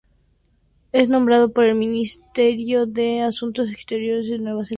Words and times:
Es 0.93 1.11
nombrado 1.11 1.53
por 1.53 1.65
el 1.65 1.75
Ministerio 1.75 2.87
de 2.87 3.19
Asuntos 3.21 3.69
Exteriores 3.69 4.29
de 4.29 4.39
Nueva 4.39 4.65
Zelanda. 4.65 4.69